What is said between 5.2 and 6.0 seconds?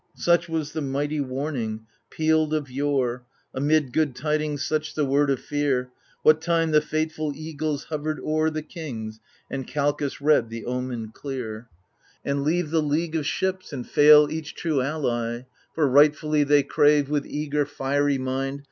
of fear,